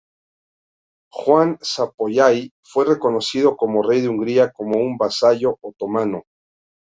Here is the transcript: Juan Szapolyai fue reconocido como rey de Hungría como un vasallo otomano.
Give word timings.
Juan 1.13 1.59
Szapolyai 1.61 2.49
fue 2.65 2.85
reconocido 2.85 3.55
como 3.55 3.83
rey 3.87 4.01
de 4.01 4.09
Hungría 4.09 4.51
como 4.51 4.79
un 4.79 4.97
vasallo 4.97 5.59
otomano. 5.61 6.23